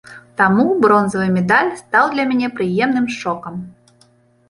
[0.39, 3.65] Таму бронзавы медаль стаў для мяне прыемным шокам.